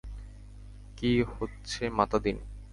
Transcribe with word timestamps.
কী 0.97 1.11
হচ্ছে 1.31 1.81
মাতাদীন? 1.97 2.37